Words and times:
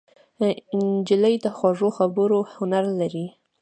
نجلۍ 0.91 1.35
د 1.43 1.45
خوږو 1.57 1.89
خبرو 1.97 2.39
هنر 2.55 2.85
لري. 2.99 3.27